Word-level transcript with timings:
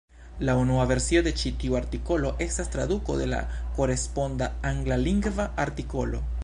La 0.43 0.53
unua 0.61 0.85
versio 0.91 1.21
de 1.27 1.33
ĉi 1.41 1.51
tiu 1.63 1.77
artikolo 1.81 2.31
estas 2.47 2.73
traduko 2.77 3.19
de 3.21 3.29
la 3.35 3.43
koresponda 3.77 4.53
Anglalingva 4.75 5.51
artikolo. 5.69 6.27